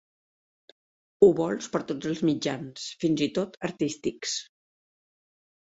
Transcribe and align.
Ho 1.25 1.29
vols 1.39 1.67
per 1.75 1.81
tots 1.91 2.09
els 2.13 2.23
mitjans, 2.31 2.89
fins 3.05 3.23
i 3.29 3.29
tot 3.39 3.63
artístics. 3.73 4.37